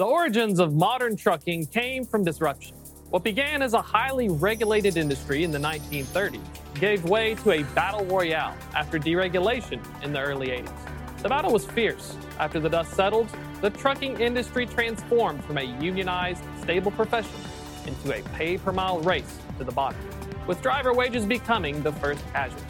[0.00, 2.74] The origins of modern trucking came from disruption.
[3.10, 6.40] What began as a highly regulated industry in the 1930s
[6.72, 10.72] gave way to a battle royale after deregulation in the early 80s.
[11.20, 12.16] The battle was fierce.
[12.38, 13.28] After the dust settled,
[13.60, 17.38] the trucking industry transformed from a unionized, stable profession
[17.86, 20.00] into a pay per mile race to the bottom,
[20.46, 22.64] with driver wages becoming the first casualty.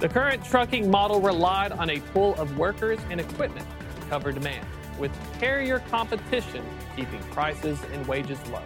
[0.00, 3.68] The current trucking model relied on a pool of workers and equipment
[4.00, 4.66] to cover demand,
[5.00, 5.10] with
[5.40, 6.64] carrier competition
[6.94, 8.62] keeping prices and wages low.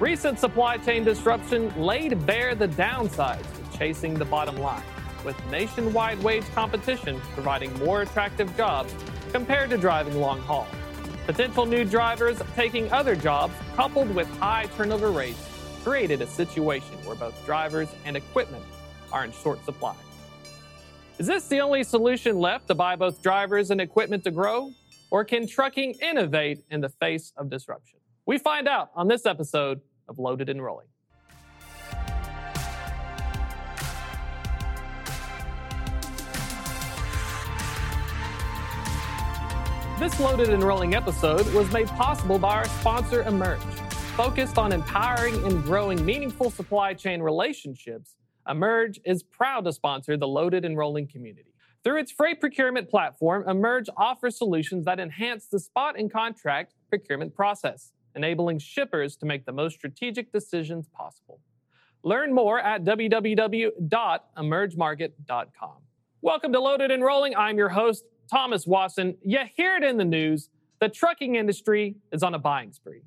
[0.00, 4.84] Recent supply chain disruption laid bare the downsides of chasing the bottom line,
[5.24, 8.94] with nationwide wage competition providing more attractive jobs
[9.32, 10.68] compared to driving long haul.
[11.26, 15.44] Potential new drivers taking other jobs, coupled with high turnover rates,
[15.82, 18.64] created a situation where both drivers and equipment
[19.12, 19.96] are in short supply.
[21.18, 24.72] Is this the only solution left to buy both drivers and equipment to grow?
[25.10, 27.98] Or can trucking innovate in the face of disruption?
[28.26, 30.86] We find out on this episode of Loaded and Rolling.
[39.98, 43.60] This Loaded and Rolling episode was made possible by our sponsor, Emerge.
[44.14, 48.14] Focused on empowering and growing meaningful supply chain relationships,
[48.48, 51.54] Emerge is proud to sponsor the Loaded and Rolling community.
[51.88, 57.34] Through its freight procurement platform, Emerge offers solutions that enhance the spot and contract procurement
[57.34, 61.40] process enabling shippers to make the most strategic decisions possible.
[62.02, 65.76] Learn more at www.emergemarket.com.
[66.20, 67.34] Welcome to Loaded and Rolling.
[67.34, 69.16] I'm your host, Thomas Wasson.
[69.24, 70.50] You hear it in the news.
[70.80, 73.00] The trucking industry is on a buying spree.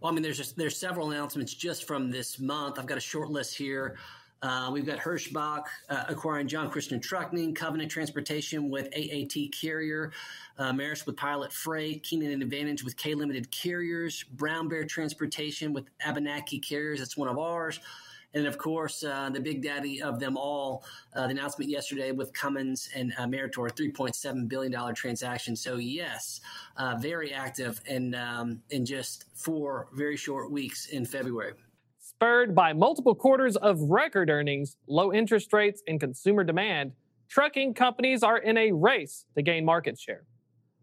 [0.00, 2.78] Well, I mean, there's just, there's several announcements just from this month.
[2.78, 3.96] I've got a short list here.
[4.42, 10.12] Uh, we've got Hirschbach uh, acquiring John Christian Trucking, Covenant Transportation with AAT Carrier,
[10.58, 15.72] uh, Maersk with Pilot Freight, Keenan and Advantage with K Limited Carriers, Brown Bear Transportation
[15.72, 16.98] with Abenaki Carriers.
[16.98, 17.78] That's one of ours.
[18.34, 20.84] And of course, uh, the big daddy of them all,
[21.14, 25.54] uh, the announcement yesterday with Cummins and uh, Meritor, $3.7 billion transaction.
[25.54, 26.40] So, yes,
[26.76, 31.52] uh, very active and um, in just four very short weeks in February
[32.22, 36.92] spurred by multiple quarters of record earnings, low interest rates, and consumer demand,
[37.28, 40.22] trucking companies are in a race to gain market share.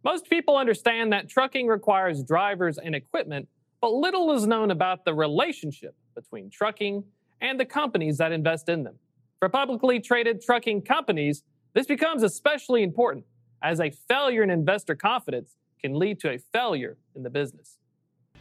[0.04, 3.48] Most people understand that trucking requires drivers and equipment,
[3.80, 7.06] but little is known about the relationship between trucking
[7.40, 8.96] and the companies that invest in them.
[9.40, 13.24] For publicly traded trucking companies, this becomes especially important
[13.64, 17.79] as a failure in investor confidence can lead to a failure in the business.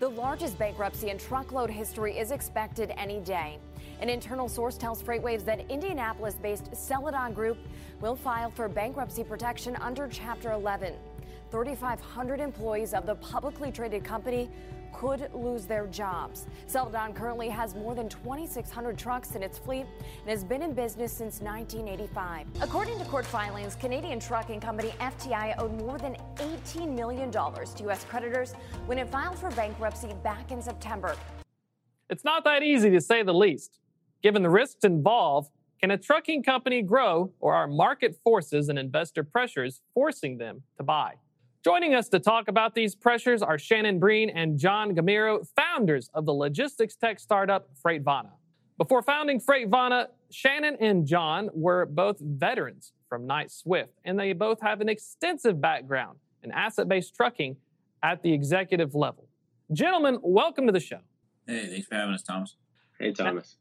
[0.01, 3.59] The largest bankruptcy in truckload history is expected any day.
[4.01, 7.59] An internal source tells FreightWaves that Indianapolis based Celadon Group
[8.01, 10.95] will file for bankruptcy protection under Chapter 11.
[11.51, 14.49] 3,500 employees of the publicly traded company
[14.93, 16.47] could lose their jobs.
[16.67, 19.87] Celadon currently has more than 2,600 trucks in its fleet
[20.21, 22.47] and has been in business since 1985.
[22.61, 28.05] According to court filings, Canadian trucking company FTI owed more than $18 million to U.S.
[28.05, 28.55] creditors
[28.87, 31.17] when it filed for bankruptcy back in September.
[32.11, 33.79] It's not that easy to say the least.
[34.23, 35.51] Given the risks involved,
[35.81, 40.83] can a trucking company grow, or are market forces and investor pressures forcing them to
[40.83, 41.15] buy?
[41.65, 46.25] Joining us to talk about these pressures are Shannon Breen and John Gamero, founders of
[46.25, 48.31] the logistics tech startup Freightvana.
[48.79, 54.61] Before founding Freightvana, Shannon and John were both veterans from Knight Swift, and they both
[54.61, 57.57] have an extensive background in asset based trucking
[58.05, 59.27] at the executive level.
[59.73, 61.01] Gentlemen, welcome to the show.
[61.45, 62.55] Hey, thanks for having us, Thomas.
[63.01, 63.57] Hey, Thomas.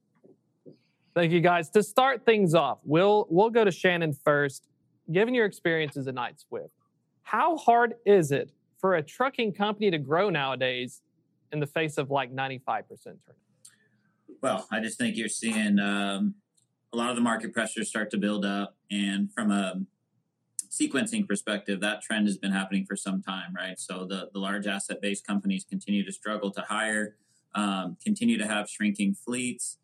[1.16, 1.72] Thank you, guys.
[1.72, 4.68] To start things off, we'll we'll go to Shannon first.
[5.12, 6.70] Given your experiences at Knight Swift,
[7.28, 11.02] how hard is it for a trucking company to grow nowadays
[11.52, 13.18] in the face of like 95% turnover?
[14.42, 16.36] Well, I just think you're seeing um,
[16.94, 18.78] a lot of the market pressures start to build up.
[18.90, 19.82] And from a
[20.70, 23.78] sequencing perspective, that trend has been happening for some time, right?
[23.78, 27.18] So the, the large asset based companies continue to struggle to hire,
[27.56, 29.80] um, continue to have shrinking fleets.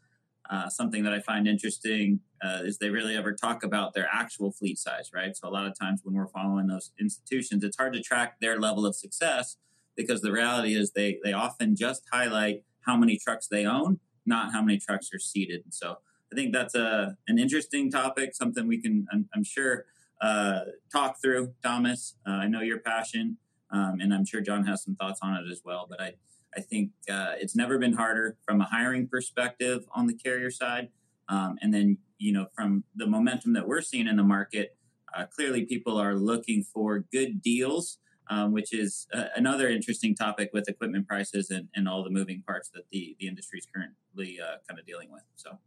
[0.50, 4.52] Uh, something that I find interesting uh, is they really ever talk about their actual
[4.52, 5.36] fleet size, right?
[5.36, 8.60] So a lot of times when we're following those institutions, it's hard to track their
[8.60, 9.58] level of success
[9.96, 14.52] because the reality is they they often just highlight how many trucks they own, not
[14.52, 15.64] how many trucks are seated.
[15.70, 15.98] So
[16.32, 19.86] I think that's a an interesting topic, something we can I'm, I'm sure
[20.22, 20.62] uh,
[20.92, 21.54] talk through.
[21.64, 23.38] Thomas, uh, I know your passion,
[23.72, 25.86] um, and I'm sure John has some thoughts on it as well.
[25.90, 26.14] But I
[26.56, 30.90] I think uh, it's never been harder from a hiring perspective on the carrier side.
[31.30, 34.78] Um, and then, you know, from the momentum that we're seeing in the market,
[35.16, 40.50] uh, clearly people are looking for good deals um, which is uh, another interesting topic
[40.54, 44.40] with equipment prices and, and all the moving parts that the, the industry is currently
[44.40, 45.24] uh, kind of dealing with.
[45.36, 45.58] So.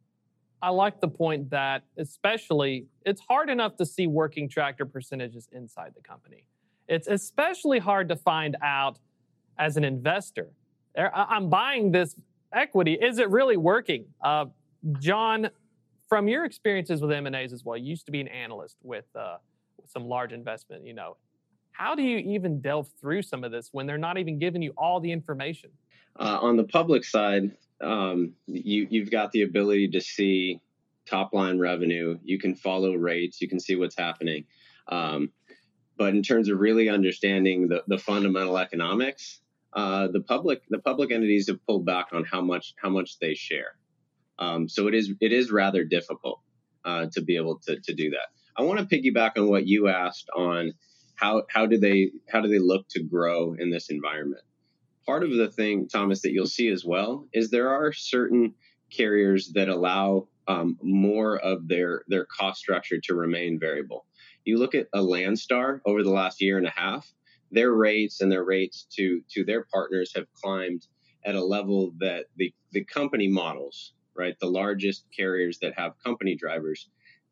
[0.62, 5.92] I like the point that, especially, it's hard enough to see working tractor percentages inside
[5.94, 6.44] the company.
[6.88, 8.98] It's especially hard to find out
[9.58, 10.48] as an investor.
[10.96, 12.16] I'm buying this
[12.52, 12.94] equity.
[12.94, 14.06] Is it really working?
[14.22, 14.46] Uh,
[14.98, 15.50] John,
[16.08, 19.36] from your experiences with M&As as well, you used to be an analyst with, uh,
[19.86, 21.16] some large investment, you know,
[21.72, 24.72] how do you even delve through some of this when they're not even giving you
[24.76, 25.70] all the information?
[26.18, 27.52] Uh, on the public side,
[27.82, 30.60] um, you, you've got the ability to see
[31.04, 32.18] top line revenue.
[32.24, 33.40] You can follow rates.
[33.42, 34.44] You can see what's happening.
[34.88, 35.30] Um,
[35.98, 39.40] but in terms of really understanding the, the fundamental economics,
[39.76, 43.34] uh, the public the public entities have pulled back on how much how much they
[43.34, 43.76] share.
[44.38, 46.40] Um, so it is it is rather difficult
[46.84, 48.28] uh, to be able to, to do that.
[48.56, 50.72] I want to piggyback on what you asked on
[51.14, 54.42] how how do they how do they look to grow in this environment?
[55.04, 58.54] Part of the thing, Thomas, that you'll see as well is there are certain
[58.90, 64.06] carriers that allow um, more of their their cost structure to remain variable.
[64.44, 67.12] You look at a Landstar over the last year and a half,
[67.50, 70.86] their rates and their rates to to their partners have climbed
[71.24, 76.36] at a level that the the company models, right, the largest carriers that have company
[76.36, 76.88] drivers,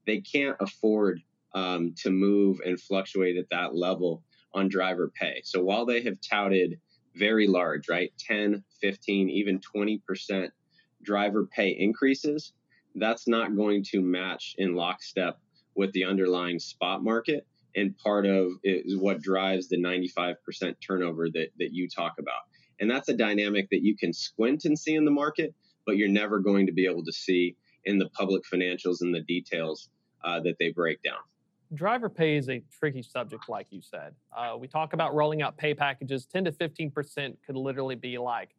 [0.06, 1.20] they can't afford
[1.54, 4.22] um, to move and fluctuate at that level
[4.52, 5.40] on driver pay.
[5.44, 6.80] So while they have touted
[7.14, 10.48] very large, right, 10, 15, even 20%
[11.02, 12.52] driver pay increases,
[12.96, 15.38] that's not going to match in lockstep
[15.74, 17.46] with the underlying spot market.
[17.76, 20.36] And part of is what drives the 95%
[20.86, 22.42] turnover that, that you talk about.
[22.80, 25.54] And that's a dynamic that you can squint and see in the market,
[25.86, 29.22] but you're never going to be able to see in the public financials and the
[29.22, 29.88] details
[30.24, 31.18] uh, that they break down
[31.74, 34.14] driver pay is a tricky subject, like you said.
[34.36, 36.26] Uh, we talk about rolling out pay packages.
[36.26, 38.50] 10 to 15% could literally be like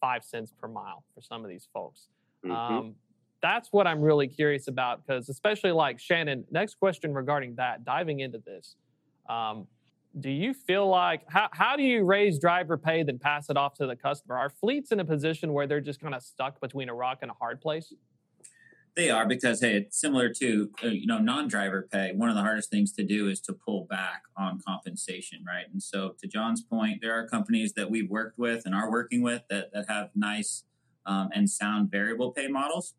[0.00, 2.08] five cents per mile for some of these folks.
[2.44, 2.52] Mm-hmm.
[2.52, 2.94] Um,
[3.42, 8.20] that's what I'm really curious about because, especially like Shannon, next question regarding that, diving
[8.20, 8.76] into this.
[9.28, 9.66] Um,
[10.18, 13.74] do you feel like how, how do you raise driver pay then pass it off
[13.74, 14.36] to the customer?
[14.36, 17.30] Are fleets in a position where they're just kind of stuck between a rock and
[17.30, 17.92] a hard place?
[18.96, 22.12] They are because hey, it's similar to uh, you know non-driver pay.
[22.12, 25.66] One of the hardest things to do is to pull back on compensation, right?
[25.72, 29.22] And so, to John's point, there are companies that we've worked with and are working
[29.22, 30.64] with that that have nice
[31.06, 32.94] um, and sound variable pay models.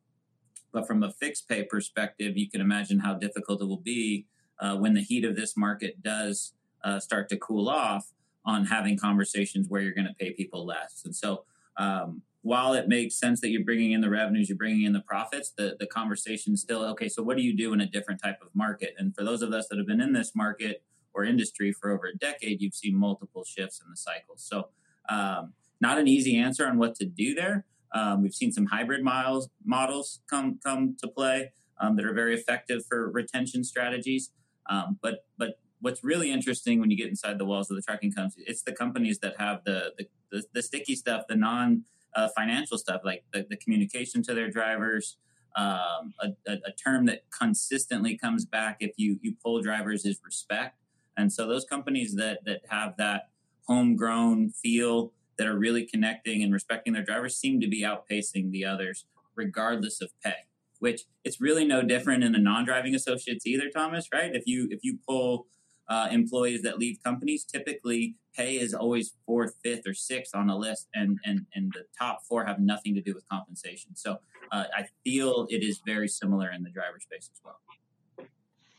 [0.71, 4.25] But from a fixed pay perspective, you can imagine how difficult it will be
[4.59, 6.53] uh, when the heat of this market does
[6.83, 8.12] uh, start to cool off
[8.45, 11.01] on having conversations where you're going to pay people less.
[11.06, 11.44] And so,
[11.77, 15.01] um, while it makes sense that you're bringing in the revenues, you're bringing in the
[15.01, 18.39] profits, the, the conversation still, okay, so what do you do in a different type
[18.41, 18.95] of market?
[18.97, 20.83] And for those of us that have been in this market
[21.13, 24.35] or industry for over a decade, you've seen multiple shifts in the cycle.
[24.38, 24.69] So,
[25.07, 27.65] um, not an easy answer on what to do there.
[27.93, 32.35] Um, we've seen some hybrid miles, models come come to play um, that are very
[32.35, 34.31] effective for retention strategies.
[34.69, 38.13] Um, but but what's really interesting when you get inside the walls of the trucking
[38.13, 41.83] companies, it's the companies that have the the, the, the sticky stuff, the non
[42.15, 45.17] uh, financial stuff like the, the, communication to their drivers.
[45.55, 50.19] Um, a, a, a, term that consistently comes back if you you pull drivers is
[50.23, 50.77] respect,
[51.17, 53.29] and so those companies that that have that
[53.67, 55.11] homegrown feel
[55.41, 59.05] that are really connecting and respecting their drivers seem to be outpacing the others,
[59.36, 60.36] regardless of pay.
[60.77, 64.07] Which it's really no different in the non-driving associates either, Thomas.
[64.13, 64.36] Right?
[64.36, 65.48] If you if you pull
[65.89, 70.55] uh, employees that leave companies, typically pay is always fourth, fifth, or sixth on the
[70.55, 73.95] list, and and and the top four have nothing to do with compensation.
[73.95, 74.19] So
[74.51, 77.60] uh, I feel it is very similar in the driver space as well.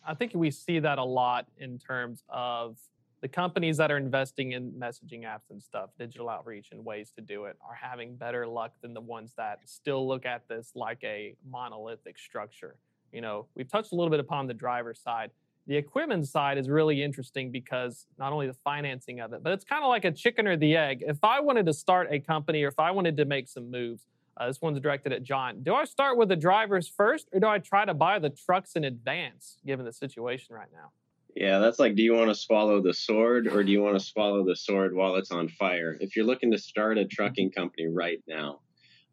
[0.06, 2.78] I think we see that a lot in terms of
[3.22, 7.22] the companies that are investing in messaging apps and stuff, digital outreach and ways to
[7.22, 11.02] do it are having better luck than the ones that still look at this like
[11.02, 12.76] a monolithic structure.
[13.12, 15.30] You know, we've touched a little bit upon the driver side
[15.66, 19.64] the equipment side is really interesting because not only the financing of it, but it's
[19.64, 21.04] kind of like a chicken or the egg.
[21.06, 24.06] If I wanted to start a company or if I wanted to make some moves,
[24.36, 25.62] uh, this one's directed at John.
[25.62, 28.72] Do I start with the drivers first or do I try to buy the trucks
[28.74, 30.90] in advance given the situation right now?
[31.34, 34.04] Yeah, that's like do you want to swallow the sword or do you want to
[34.04, 35.96] swallow the sword while it's on fire?
[36.00, 38.60] If you're looking to start a trucking company right now,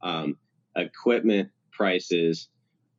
[0.02, 0.38] um,
[0.76, 2.50] equipment prices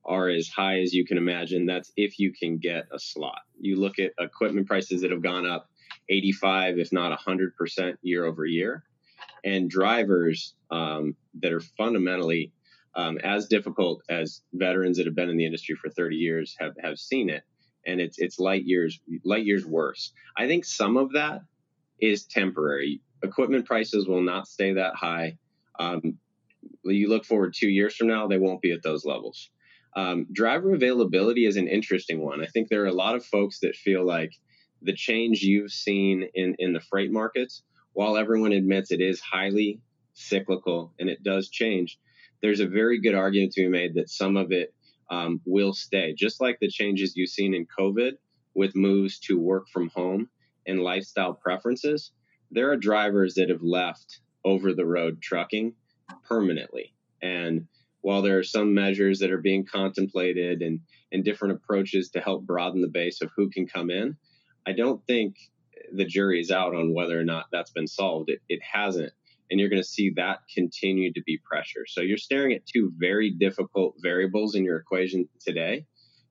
[0.05, 1.67] are as high as you can imagine.
[1.67, 3.43] That's if you can get a slot.
[3.61, 5.69] You look at equipment prices that have gone up
[6.09, 8.85] 85, if not 100% year over year,
[9.45, 12.53] and drivers um, that are fundamentally
[12.95, 16.75] um, as difficult as veterans that have been in the industry for 30 years have,
[16.83, 17.45] have seen it.
[17.87, 20.13] And it's it's light years light years worse.
[20.37, 21.43] I think some of that
[22.01, 23.01] is temporary.
[23.23, 25.39] Equipment prices will not stay that high.
[25.79, 26.19] Um,
[26.85, 29.51] you look forward two years from now, they won't be at those levels.
[29.97, 32.43] Um, driver availability is an interesting one.
[32.43, 34.33] I think there are a lot of folks that feel like
[34.83, 39.81] the change you've seen in, in the freight markets, while everyone admits it is highly
[40.15, 41.99] cyclical and it does change,
[42.41, 44.73] there's a very good argument to be made that some of it
[45.11, 46.15] um, will stay.
[46.17, 48.13] Just like the changes you've seen in COVID
[48.55, 50.29] with moves to work from home
[50.67, 52.13] and lifestyle preferences,
[52.51, 55.75] there are drivers that have left over the road trucking
[56.29, 56.95] permanently.
[57.23, 57.67] And
[58.01, 60.81] while there are some measures that are being contemplated and,
[61.13, 64.17] and different approaches to help broaden the base of who can come in,
[64.67, 65.37] I don't think
[65.93, 68.31] the jury is out on whether or not that's been solved.
[68.31, 69.13] It, it hasn't.
[69.51, 71.85] And you're going to see that continue to be pressure.
[71.87, 75.87] So you're staring at two very difficult variables in your equation today.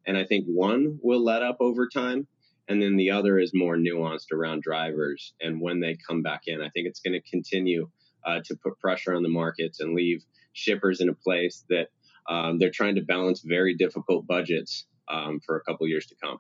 [0.08, 2.28] And I think one will let up over time.
[2.70, 6.62] And then the other is more nuanced around drivers and when they come back in.
[6.62, 7.90] I think it's going to continue
[8.26, 10.24] uh, to put pressure on the markets and leave
[10.54, 11.88] shippers in a place that
[12.30, 16.38] um, they're trying to balance very difficult budgets um, for a couple years to come.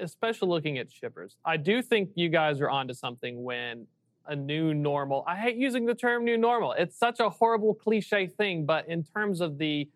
[0.00, 3.86] Especially looking at shippers, I do think you guys are onto something when
[4.26, 5.24] a new normal.
[5.26, 6.72] I hate using the term new normal.
[6.72, 9.88] It's such a horrible cliche thing, but in terms of the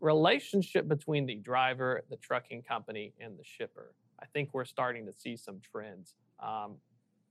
[0.00, 5.12] relationship between the driver, the trucking company, and the shipper, I think we're starting to
[5.12, 6.14] see some trends.
[6.40, 6.76] Um,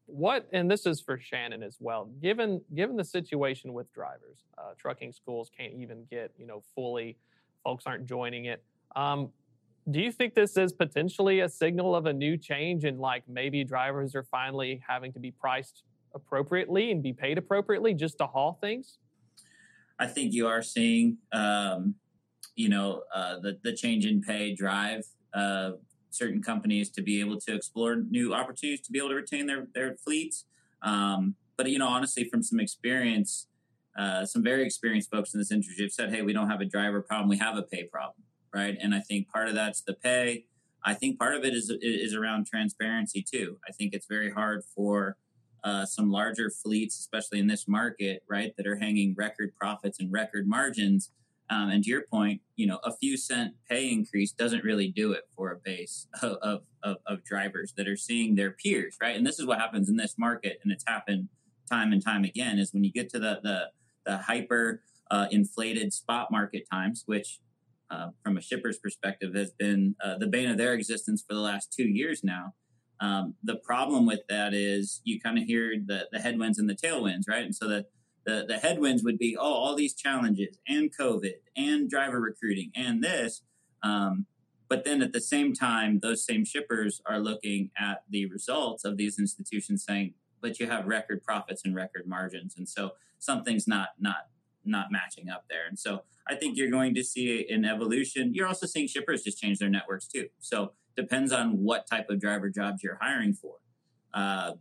[0.08, 2.06] what and this is for Shannon as well.
[2.22, 7.18] Given given the situation with drivers, uh, trucking schools can't even get you know fully.
[7.63, 8.63] Folks aren't joining it.
[8.96, 9.30] Um,
[9.89, 13.63] do you think this is potentially a signal of a new change and like maybe
[13.63, 15.84] drivers are finally having to be priced
[16.15, 18.98] appropriately and be paid appropriately just to haul things?
[20.00, 21.95] I think you are seeing, um,
[22.55, 25.03] you know, uh, the the change in pay drive
[25.34, 25.72] uh,
[26.10, 29.67] certain companies to be able to explore new opportunities to be able to retain their
[29.74, 30.45] their fleets.
[30.81, 33.48] Um, but you know, honestly, from some experience,
[33.98, 36.65] uh, some very experienced folks in this industry have said, "Hey, we don't have a
[36.65, 39.93] driver problem; we have a pay problem." Right, and I think part of that's the
[39.93, 40.45] pay.
[40.84, 43.60] I think part of it is is around transparency too.
[43.67, 45.17] I think it's very hard for
[45.65, 50.12] uh, some larger fleets, especially in this market, right, that are hanging record profits and
[50.13, 51.12] record margins
[51.50, 55.12] um, and to your point, you know, a few cent pay increase doesn't really do
[55.12, 59.15] it for a base of, of, of, drivers that are seeing their peers, right?
[59.15, 61.29] And this is what happens in this market, and it's happened
[61.69, 62.57] time and time again.
[62.57, 63.69] Is when you get to the the,
[64.05, 64.81] the hyper
[65.12, 67.39] uh, inflated spot market times, which
[67.91, 71.41] uh, from a shipper's perspective has been uh, the bane of their existence for the
[71.41, 72.55] last two years now.
[72.99, 76.75] Um, the problem with that is you kind of hear the, the headwinds and the
[76.75, 77.43] tailwinds, right?
[77.43, 77.85] And so the
[78.25, 83.03] the, the headwinds would be, oh, all these challenges and COVID and driver recruiting and
[83.03, 83.43] this.
[83.83, 84.25] Um,
[84.67, 88.97] but then at the same time, those same shippers are looking at the results of
[88.97, 92.55] these institutions saying, but you have record profits and record margins.
[92.57, 94.27] And so something's not, not,
[94.65, 95.67] not matching up there.
[95.67, 98.33] And so I think you're going to see an evolution.
[98.33, 100.29] You're also seeing shippers just change their networks too.
[100.39, 103.55] So depends on what type of driver jobs you're hiring for.
[104.13, 104.53] Uh,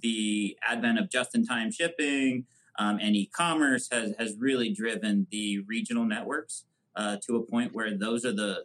[0.00, 2.46] the advent of just-in-time shipping,
[2.78, 6.64] um, and e-commerce has has really driven the regional networks
[6.96, 8.64] uh, to a point where those are the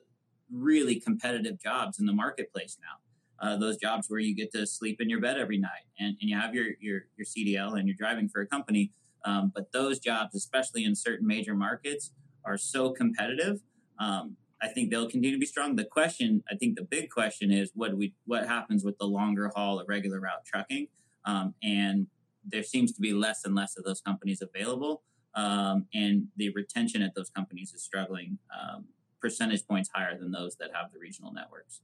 [0.51, 2.97] really competitive jobs in the marketplace now.
[3.41, 6.29] Uh, those jobs where you get to sleep in your bed every night and, and
[6.29, 8.91] you have your, your your CDL and you're driving for a company.
[9.25, 12.11] Um, but those jobs, especially in certain major markets,
[12.45, 13.61] are so competitive.
[13.99, 15.75] Um, I think they'll continue to be strong.
[15.75, 19.51] The question, I think, the big question is what we what happens with the longer
[19.55, 20.87] haul, irregular route trucking,
[21.25, 22.07] um, and
[22.45, 25.03] there seems to be less and less of those companies available,
[25.35, 28.85] um, and the retention at those companies is struggling um,
[29.21, 31.81] percentage points higher than those that have the regional networks.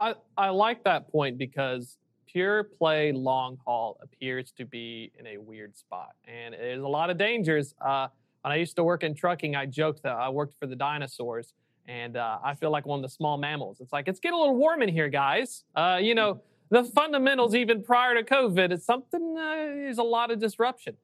[0.00, 5.38] I, I like that point because pure play long haul appears to be in a
[5.38, 7.74] weird spot, and there's a lot of dangers.
[7.80, 8.08] Uh,
[8.42, 11.54] when I used to work in trucking, I joked that I worked for the dinosaurs,
[11.86, 13.80] and uh, I feel like one of the small mammals.
[13.80, 15.64] It's like it's getting a little warm in here, guys.
[15.74, 16.40] Uh, you know
[16.72, 18.72] the fundamentals even prior to COVID.
[18.72, 20.96] It's something, uh, there's a lot of disruption.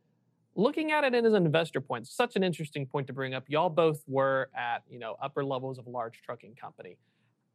[0.54, 3.44] Looking at it as an investor point, such an interesting point to bring up.
[3.48, 6.96] Y'all both were at, you know, upper levels of a large trucking company.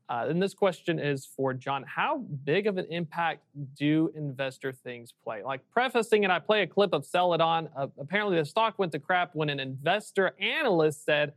[0.10, 1.84] Uh, and this question is for John.
[1.88, 3.42] How big of an impact
[3.76, 5.42] do investor things play?
[5.42, 7.68] Like prefacing it, I play a clip of Celadon.
[7.76, 11.34] Uh, apparently, the stock went to crap when an investor analyst said,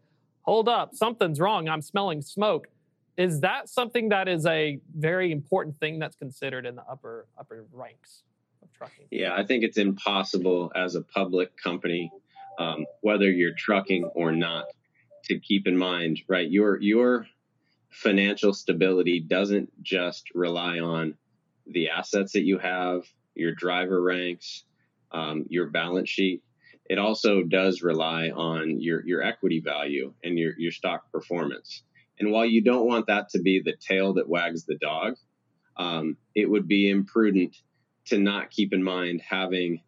[0.46, 1.68] Hold up, something's wrong.
[1.68, 2.68] I'm smelling smoke
[3.16, 7.64] is that something that is a very important thing that's considered in the upper upper
[7.72, 8.22] ranks
[8.62, 9.06] of trucking?
[9.10, 12.12] Yeah, I think it's impossible as a public company,
[12.58, 14.66] um, whether you're trucking or not,
[15.24, 16.48] to keep in mind, right?
[16.48, 17.26] Your your
[17.90, 21.14] financial stability doesn't just rely on
[21.66, 24.64] the assets that you have your driver ranks,
[25.12, 26.42] um, your balance sheet.
[26.88, 31.82] It also does rely on your, your equity value and your, your stock performance.
[32.18, 35.16] And while you don't want that to be the tail that wags the dog,
[35.76, 37.56] um, it would be imprudent
[38.06, 39.82] to not keep in mind having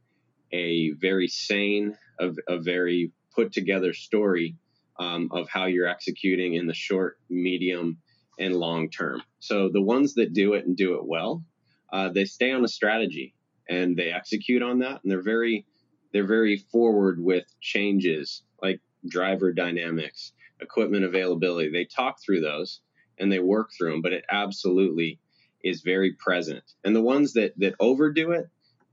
[0.53, 4.57] a very sane, a, a very put together story
[4.99, 7.99] um, of how you're executing in the short, medium,
[8.39, 9.23] and long term.
[9.41, 11.45] So the ones that do it and do it well,
[11.93, 13.35] uh, they stay on a strategy
[13.69, 15.67] and they execute on that, and they're very
[16.13, 21.71] they're very forward with changes like driver dynamics, equipment availability.
[21.71, 22.81] They talk through those
[23.19, 25.19] and they work through them, but it absolutely
[25.63, 26.65] is very present.
[26.85, 28.49] And the ones that that overdo it,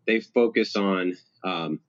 [0.08, 1.80] they focus on um,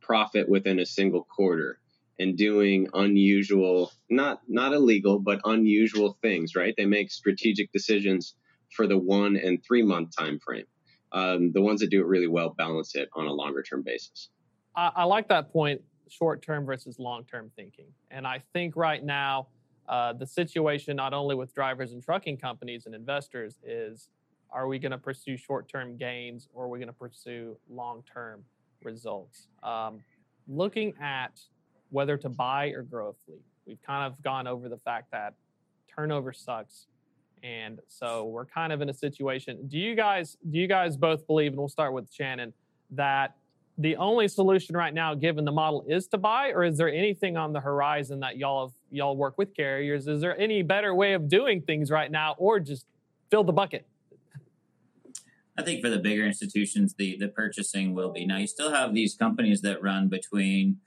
[0.00, 1.78] profit within a single quarter
[2.18, 6.54] and doing unusual, not not illegal, but unusual things.
[6.54, 6.74] Right?
[6.76, 8.34] They make strategic decisions
[8.74, 10.66] for the one and three month time frame.
[11.10, 14.28] Um, the ones that do it really well balance it on a longer term basis.
[14.78, 17.86] I, I like that point short term versus long term thinking.
[18.10, 19.48] And I think right now,
[19.88, 24.08] uh, the situation, not only with drivers and trucking companies and investors, is
[24.50, 28.02] are we going to pursue short term gains or are we going to pursue long
[28.10, 28.44] term
[28.82, 29.48] results?
[29.62, 30.00] Um,
[30.46, 31.40] looking at
[31.90, 35.34] whether to buy or grow a fleet, we've kind of gone over the fact that
[35.94, 36.86] turnover sucks.
[37.42, 39.68] And so we're kind of in a situation.
[39.68, 42.52] Do you guys do you guys both believe, and we'll start with Shannon,
[42.90, 43.34] that
[43.78, 47.36] the only solution right now, given the model, is to buy, or is there anything
[47.36, 50.08] on the horizon that y'all have, y'all work with carriers?
[50.08, 52.86] Is there any better way of doing things right now, or just
[53.30, 53.86] fill the bucket?
[55.56, 58.38] I think for the bigger institutions, the the purchasing will be now.
[58.38, 60.78] You still have these companies that run between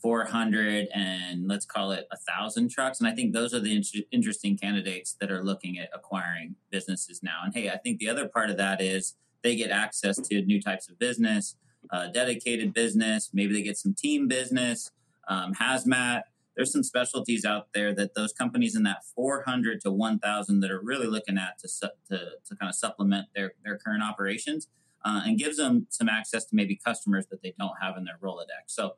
[0.00, 4.04] 400 and let's call it a thousand trucks, and I think those are the in-
[4.10, 7.40] interesting candidates that are looking at acquiring businesses now.
[7.44, 10.62] And hey, I think the other part of that is they get access to new
[10.62, 11.54] types of business
[11.90, 13.30] uh, dedicated business.
[13.32, 14.90] Maybe they get some team business,
[15.28, 16.22] um, hazmat.
[16.56, 20.80] There's some specialties out there that those companies in that 400 to 1,000 that are
[20.80, 24.66] really looking at to, su- to, to kind of supplement their, their current operations
[25.04, 28.18] uh, and gives them some access to maybe customers that they don't have in their
[28.20, 28.66] Rolodex.
[28.66, 28.96] So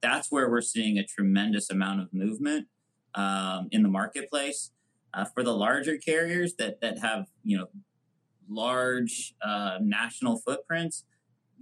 [0.00, 2.68] that's where we're seeing a tremendous amount of movement
[3.14, 4.70] um, in the marketplace.
[5.14, 7.66] Uh, for the larger carriers that, that have, you know,
[8.48, 11.04] large uh, national footprints,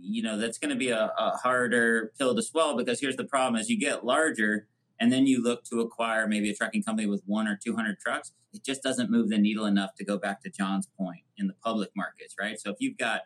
[0.01, 3.25] you know that's going to be a, a, harder pill to swallow because here's the
[3.25, 4.67] problem: as you get larger,
[4.99, 7.99] and then you look to acquire maybe a trucking company with one or two hundred
[8.01, 11.47] trucks, it just doesn't move the needle enough to go back to John's point in
[11.47, 12.59] the public markets, right?
[12.59, 13.23] So if you've got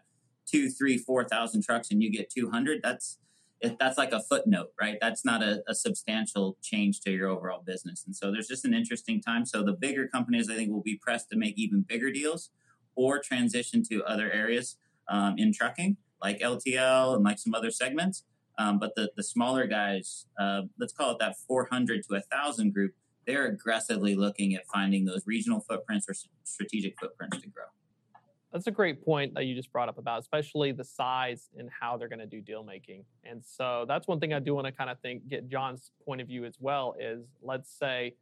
[0.46, 3.18] two, three, four thousand trucks and you get two hundred, that's
[3.78, 4.98] that's like a footnote, right?
[5.00, 8.04] That's not a, a, substantial change to your overall business.
[8.04, 9.46] And so there's just an interesting time.
[9.46, 12.50] So the bigger companies, I think, will be pressed to make even bigger deals
[12.94, 14.76] or transition to other areas
[15.08, 18.24] um, in trucking like LTL and like some other segments.
[18.58, 22.94] Um, but the, the smaller guys, uh, let's call it that 400 to 1,000 group,
[23.26, 27.64] they're aggressively looking at finding those regional footprints or strategic footprints to grow.
[28.52, 31.96] That's a great point that you just brought up about, especially the size and how
[31.96, 33.04] they're going to do deal making.
[33.24, 36.20] And so that's one thing I do want to kind of think, get John's point
[36.20, 36.94] of view as well.
[37.00, 38.14] Is let's say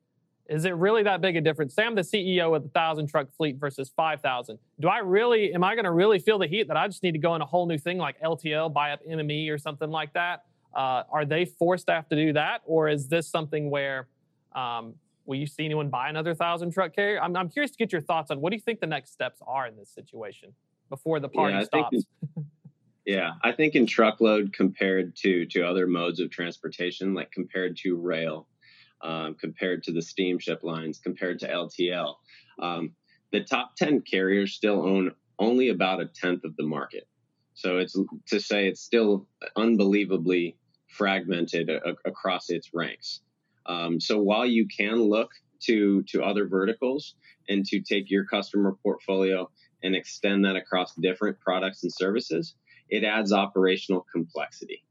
[0.48, 1.74] is it really that big a difference?
[1.74, 4.58] Say I'm the CEO with a thousand truck fleet versus five thousand.
[4.80, 5.54] Do I really?
[5.54, 7.42] Am I going to really feel the heat that I just need to go in
[7.42, 10.44] a whole new thing like LTL, buy up MME or something like that?
[10.74, 14.08] Uh, are they forced to have to do that, or is this something where
[14.54, 14.94] um,
[15.26, 17.20] will you see anyone buy another thousand truck carrier?
[17.22, 19.40] I'm, I'm, curious to get your thoughts on what do you think the next steps
[19.46, 20.54] are in this situation
[20.88, 22.04] before the party yeah, stops.
[22.36, 22.46] In,
[23.04, 27.96] yeah, I think in truckload compared to to other modes of transportation, like compared to
[27.96, 28.48] rail,
[29.02, 32.14] um, compared to the steamship lines, compared to LTL.
[32.60, 32.92] Um,
[33.32, 37.08] the top 10 carriers still own only about a tenth of the market.
[37.54, 40.56] So it's to say it's still unbelievably
[40.88, 43.20] fragmented a- across its ranks.
[43.66, 45.30] Um, so while you can look
[45.64, 47.14] to to other verticals
[47.48, 49.50] and to take your customer portfolio
[49.82, 52.54] and extend that across different products and services,
[52.88, 54.84] it adds operational complexity.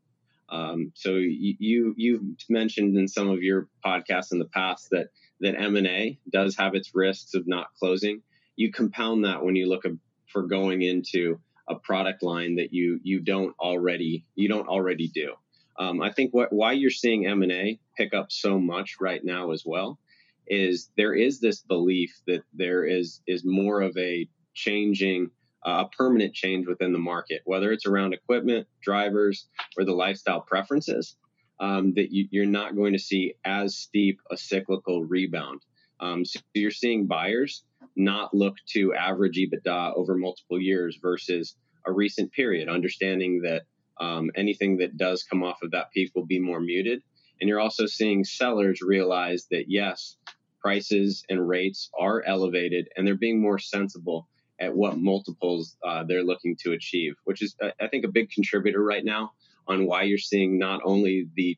[0.51, 5.07] Um, so you you've mentioned in some of your podcasts in the past that
[5.39, 8.21] that M and A does have its risks of not closing.
[8.57, 9.85] You compound that when you look
[10.27, 15.33] for going into a product line that you you don't already you don't already do.
[15.79, 19.23] Um, I think what why you're seeing M and A pick up so much right
[19.23, 19.99] now as well
[20.47, 25.31] is there is this belief that there is is more of a changing
[25.63, 29.47] a permanent change within the market, whether it's around equipment, drivers,
[29.77, 31.15] or the lifestyle preferences,
[31.59, 35.61] um, that you, are not going to see as steep a cyclical rebound.
[35.99, 37.63] Um, so you're seeing buyers
[37.95, 43.63] not look to average EBITDA over multiple years versus a recent period, understanding that
[43.99, 47.03] um, anything that does come off of that peak will be more muted.
[47.39, 50.17] And you're also seeing sellers realize that yes,
[50.59, 54.27] prices and rates are elevated and they're being more sensible
[54.61, 58.81] at what multiples uh, they're looking to achieve, which is, I think, a big contributor
[58.81, 59.31] right now
[59.67, 61.57] on why you're seeing not only the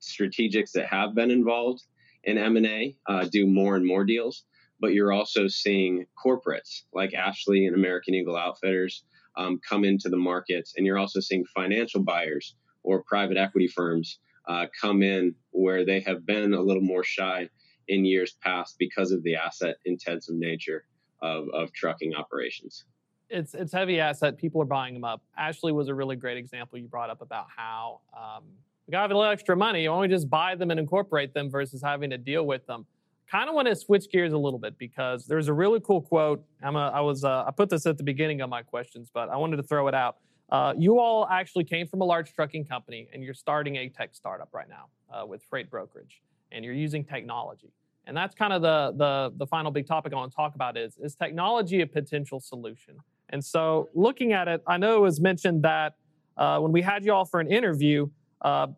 [0.00, 1.82] strategics that have been involved
[2.24, 4.44] in M&A uh, do more and more deals,
[4.80, 9.04] but you're also seeing corporates like Ashley and American Eagle Outfitters
[9.36, 14.18] um, come into the markets, and you're also seeing financial buyers or private equity firms
[14.46, 17.48] uh, come in where they have been a little more shy
[17.88, 20.84] in years past because of the asset intensive nature
[21.22, 22.84] of, of trucking operations.
[23.30, 24.36] It's it's heavy asset.
[24.36, 25.22] People are buying them up.
[25.38, 28.44] Ashley was a really great example you brought up about how um,
[28.86, 29.84] we got a little extra money.
[29.84, 32.84] You only just buy them and incorporate them versus having to deal with them.
[33.30, 36.44] Kind of want to switch gears a little bit because there's a really cool quote.
[36.62, 39.30] I'm a, I was uh, I put this at the beginning of my questions, but
[39.30, 40.16] I wanted to throw it out.
[40.50, 44.10] Uh, you all actually came from a large trucking company, and you're starting a tech
[44.14, 47.72] startup right now uh, with freight brokerage, and you're using technology.
[48.06, 50.76] And that's kind of the, the, the final big topic I want to talk about
[50.76, 52.96] is, is technology a potential solution?
[53.28, 55.94] And so looking at it, I know it was mentioned that
[56.36, 58.08] uh, when we had you all for an interview,
[58.40, 58.68] uh,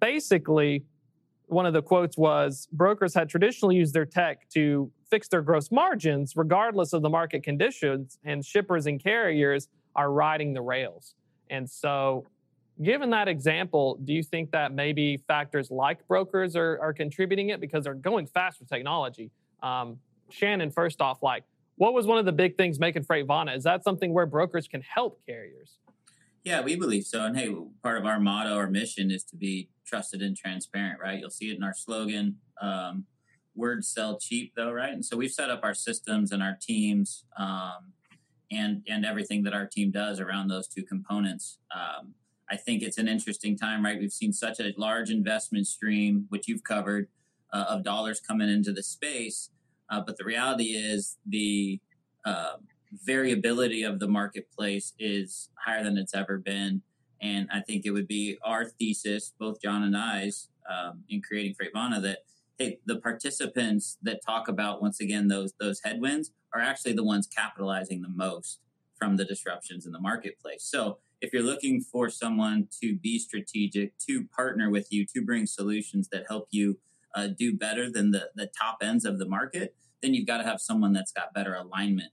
[0.00, 0.84] basically
[1.46, 5.70] one of the quotes was brokers had traditionally used their tech to fix their gross
[5.70, 11.14] margins regardless of the market conditions, and shippers and carriers are riding the rails.
[11.50, 12.26] And so
[12.82, 17.60] Given that example, do you think that maybe factors like brokers are, are contributing it
[17.60, 19.30] because they're going fast with technology?
[19.62, 19.98] Um,
[20.30, 21.44] Shannon, first off, like,
[21.76, 23.56] what was one of the big things making Freightvana?
[23.56, 25.78] Is that something where brokers can help carriers?
[26.44, 27.24] Yeah, we believe so.
[27.24, 31.18] And hey, part of our motto, our mission is to be trusted and transparent, right?
[31.18, 32.36] You'll see it in our slogan.
[32.62, 33.04] Um,
[33.54, 34.92] words sell cheap, though, right?
[34.92, 37.92] And so we've set up our systems and our teams um,
[38.50, 41.58] and and everything that our team does around those two components.
[41.74, 42.14] Um,
[42.50, 43.98] I think it's an interesting time, right?
[43.98, 47.08] We've seen such a large investment stream, which you've covered,
[47.52, 49.50] uh, of dollars coming into the space.
[49.88, 51.80] Uh, but the reality is the
[52.24, 52.54] uh,
[53.04, 56.82] variability of the marketplace is higher than it's ever been.
[57.22, 61.54] And I think it would be our thesis, both John and I's, um, in creating
[61.54, 62.18] Freightvana, that
[62.58, 67.26] hey, the participants that talk about once again those those headwinds are actually the ones
[67.26, 68.60] capitalizing the most
[68.98, 70.62] from the disruptions in the marketplace.
[70.62, 75.46] So if you're looking for someone to be strategic, to partner with you, to bring
[75.46, 76.78] solutions that help you
[77.14, 80.44] uh, do better than the, the top ends of the market, then you've got to
[80.44, 82.12] have someone that's got better alignment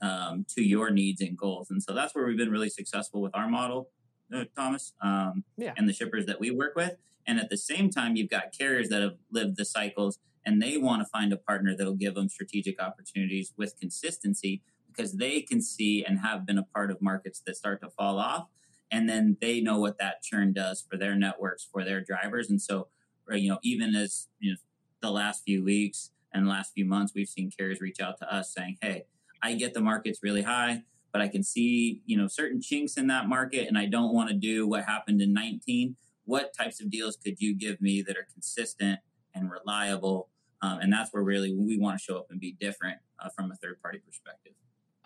[0.00, 1.70] um, to your needs and goals.
[1.70, 3.90] And so that's where we've been really successful with our model,
[4.34, 5.74] uh, Thomas, um, yeah.
[5.76, 6.96] and the shippers that we work with.
[7.26, 10.78] And at the same time, you've got carriers that have lived the cycles and they
[10.78, 14.62] want to find a partner that'll give them strategic opportunities with consistency
[14.98, 18.18] because they can see and have been a part of markets that start to fall
[18.18, 18.48] off
[18.90, 22.50] and then they know what that churn does for their networks for their drivers.
[22.50, 22.88] And so
[23.30, 24.56] you know even as you know
[25.00, 28.52] the last few weeks and last few months we've seen carriers reach out to us
[28.54, 29.04] saying hey
[29.42, 30.82] i get the market's really high
[31.12, 34.30] but i can see you know certain chinks in that market and i don't want
[34.30, 35.94] to do what happened in 19
[36.28, 39.00] what types of deals could you give me that are consistent
[39.34, 40.28] and reliable?
[40.60, 43.50] Um, and that's where really we want to show up and be different uh, from
[43.50, 44.52] a third party perspective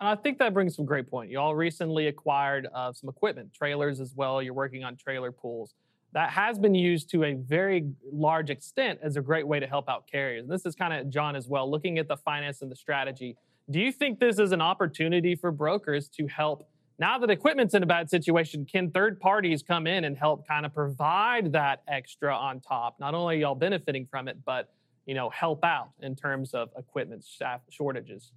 [0.05, 1.31] I think that brings some great point.
[1.31, 4.41] You all recently acquired uh, some equipment, trailers as well.
[4.41, 5.75] You're working on trailer pools.
[6.13, 9.89] That has been used to a very large extent as a great way to help
[9.89, 10.43] out carriers.
[10.43, 13.35] And this is kind of John as well, looking at the finance and the strategy.
[13.69, 16.67] Do you think this is an opportunity for brokers to help?
[16.99, 20.65] Now that equipment's in a bad situation, can third parties come in and help kind
[20.65, 22.99] of provide that extra on top?
[22.99, 24.69] Not only y'all benefiting from it, but
[25.05, 28.31] you know, help out in terms of equipment staff shortages.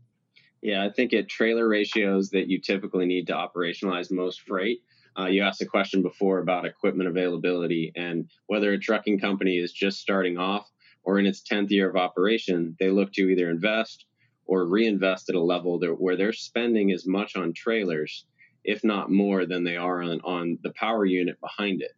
[0.62, 4.82] Yeah, I think at trailer ratios that you typically need to operationalize most freight.
[5.18, 9.72] Uh, you asked a question before about equipment availability and whether a trucking company is
[9.72, 10.70] just starting off
[11.04, 14.06] or in its 10th year of operation, they look to either invest
[14.44, 18.26] or reinvest at a level where they're spending as much on trailers,
[18.64, 21.92] if not more, than they are on, on the power unit behind it.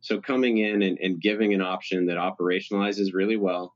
[0.00, 3.74] So coming in and, and giving an option that operationalizes really well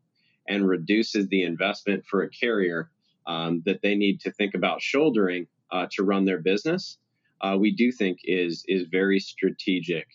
[0.48, 2.90] and reduces the investment for a carrier
[3.26, 6.98] um, that they need to think about shouldering uh, to run their business,
[7.40, 10.06] uh, we do think is is very strategic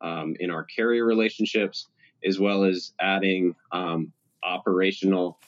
[0.00, 1.88] um, in our carrier relationships,
[2.24, 5.38] as well as adding um, operational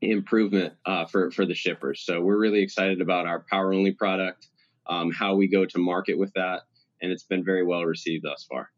[0.00, 2.02] improvement uh, for for the shippers.
[2.04, 4.48] So we're really excited about our power only product,
[4.86, 6.62] um, how we go to market with that,
[7.02, 8.70] and it's been very well received thus far.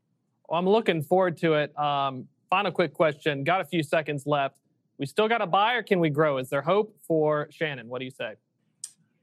[0.49, 1.77] Well, I'm looking forward to it.
[1.79, 3.45] Um, final quick question.
[3.45, 4.59] Got a few seconds left
[4.99, 6.39] we still got to buy or can we grow?
[6.39, 7.89] Is there hope for Shannon?
[7.89, 8.35] What do you say?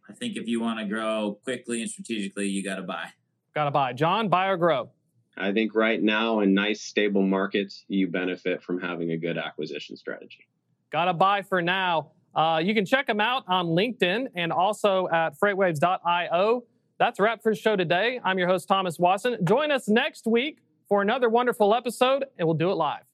[0.10, 3.10] I think if you want to grow quickly and strategically, you got to buy.
[3.53, 3.93] Got to buy.
[3.93, 4.89] John, buy or grow?
[5.38, 9.95] I think right now in nice stable markets, you benefit from having a good acquisition
[9.95, 10.47] strategy.
[10.91, 12.12] Got to buy for now.
[12.36, 16.63] Uh, you can check them out on LinkedIn and also at freightwaves.io.
[16.97, 18.19] That's a wrap for the show today.
[18.23, 19.38] I'm your host, Thomas Wasson.
[19.45, 23.08] Join us next week for another wonderful episode, and we'll do it live.